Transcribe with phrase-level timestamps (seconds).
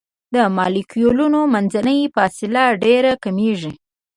[0.33, 3.73] د مالیکولونو منځنۍ فاصله ډیره کمیږي.